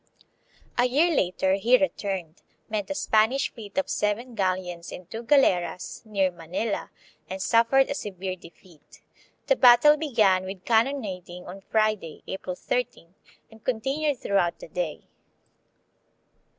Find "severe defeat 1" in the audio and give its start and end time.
7.93-9.41